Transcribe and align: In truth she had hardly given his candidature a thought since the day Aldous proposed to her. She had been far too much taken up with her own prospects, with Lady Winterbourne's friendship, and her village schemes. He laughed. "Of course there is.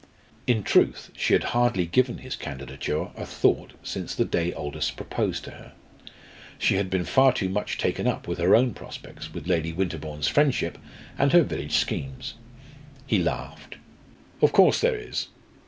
In 0.47 0.63
truth 0.63 1.11
she 1.15 1.33
had 1.33 1.43
hardly 1.53 1.85
given 1.85 2.17
his 2.17 2.35
candidature 2.35 3.09
a 3.15 3.23
thought 3.23 3.73
since 3.83 4.15
the 4.15 4.25
day 4.25 4.51
Aldous 4.51 4.89
proposed 4.89 5.43
to 5.43 5.51
her. 5.51 5.73
She 6.57 6.77
had 6.77 6.89
been 6.89 7.05
far 7.05 7.31
too 7.31 7.49
much 7.49 7.77
taken 7.77 8.07
up 8.07 8.27
with 8.27 8.39
her 8.39 8.55
own 8.55 8.73
prospects, 8.73 9.31
with 9.31 9.45
Lady 9.45 9.71
Winterbourne's 9.73 10.27
friendship, 10.27 10.79
and 11.19 11.31
her 11.33 11.43
village 11.43 11.75
schemes. 11.75 12.33
He 13.05 13.19
laughed. 13.19 13.75
"Of 14.41 14.53
course 14.53 14.81
there 14.81 14.95
is. 14.97 15.27